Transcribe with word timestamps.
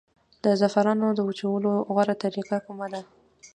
د 0.43 0.45
زعفرانو 0.59 1.07
د 1.13 1.19
وچولو 1.27 1.71
غوره 1.93 2.15
طریقه 2.23 2.57
کومه 2.65 2.87
ده؟ 2.93 3.01